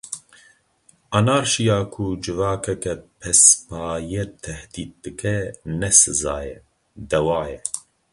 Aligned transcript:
Anarşiya 1.17 1.77
ku 1.93 2.03
civakeke 2.23 2.93
pespaye 3.19 4.23
tehdît 4.43 4.91
dike, 5.03 5.35
ne 5.79 5.89
siza 5.99 6.35
ye, 6.47 6.57
dewa 7.09 7.41
ye. 7.51 7.59